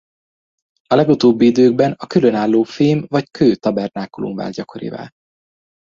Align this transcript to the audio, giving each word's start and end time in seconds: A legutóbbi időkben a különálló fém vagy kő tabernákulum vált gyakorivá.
A 0.87 0.95
legutóbbi 0.95 1.45
időkben 1.45 1.95
a 1.97 2.07
különálló 2.07 2.63
fém 2.63 3.05
vagy 3.07 3.31
kő 3.31 3.55
tabernákulum 3.55 4.35
vált 4.35 4.53
gyakorivá. 4.53 5.09